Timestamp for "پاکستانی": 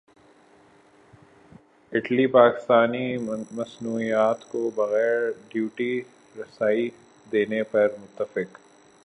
2.27-3.05